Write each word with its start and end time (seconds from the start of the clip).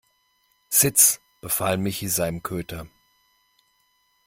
Sitz!, 0.71 1.21
befahl 1.41 1.77
Michi 1.77 2.07
seinem 2.09 2.41
Köter. 2.41 2.87